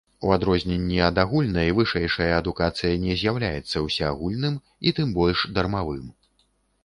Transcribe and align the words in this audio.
У 0.27 0.31
адрозненні 0.35 0.95
ад 1.07 1.19
агульнай, 1.23 1.69
вышэйшая 1.79 2.29
адукацыя 2.37 2.93
не 3.03 3.17
з'яўляецца 3.23 3.83
ўсеагульным 3.85 4.55
і 4.87 4.95
тым 5.01 5.11
больш 5.19 5.45
дармавым. 5.59 6.09